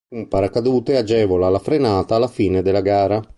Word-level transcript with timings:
Un 0.15 0.27
paracadute 0.27 0.97
agevola 0.97 1.47
la 1.49 1.59
frenata 1.59 2.15
alla 2.15 2.27
fine 2.27 2.63
della 2.63 2.81
gara. 2.81 3.21